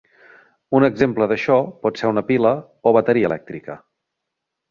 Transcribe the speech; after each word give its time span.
Un 0.77 0.85
exemple 0.87 1.25
d'això 1.31 1.57
pot 1.83 2.01
ser 2.01 2.09
una 2.13 2.25
pila 2.31 2.53
o 2.91 2.95
bateria 2.97 3.31
elèctrica. 3.31 3.77